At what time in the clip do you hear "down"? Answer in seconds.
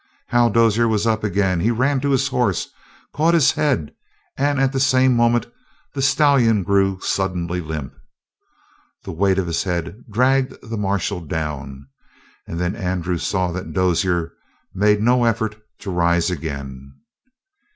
11.21-11.85